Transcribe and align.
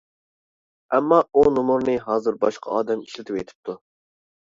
ئەمما 0.95 1.19
ئۇ 1.41 1.45
نومۇرنى 1.59 1.97
ھازىر 2.09 2.43
باشقا 2.47 2.77
ئادەم 2.81 3.07
ئىشلىتىۋېتىپتۇ. 3.07 3.81